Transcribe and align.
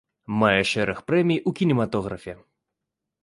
Мае 0.43 0.61
шэраг 0.69 1.01
прэмій 1.11 1.43
у 1.51 1.53
кінематографе. 1.59 2.33